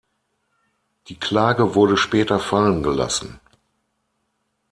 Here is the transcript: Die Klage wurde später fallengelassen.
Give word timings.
Die 1.09 1.19
Klage 1.19 1.75
wurde 1.75 1.95
später 1.95 2.39
fallengelassen. 2.39 3.39